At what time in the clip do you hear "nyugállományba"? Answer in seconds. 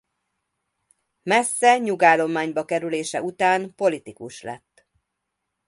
1.79-2.65